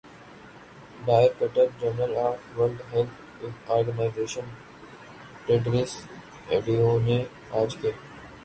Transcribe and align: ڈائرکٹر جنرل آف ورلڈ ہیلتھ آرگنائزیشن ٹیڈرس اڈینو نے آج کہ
ڈائرکٹر 1.05 1.65
جنرل 1.81 2.15
آف 2.19 2.39
ورلڈ 2.57 2.81
ہیلتھ 2.93 3.71
آرگنائزیشن 3.71 4.49
ٹیڈرس 5.45 5.95
اڈینو 6.51 6.97
نے 6.99 7.23
آج 7.61 7.75
کہ 7.81 7.91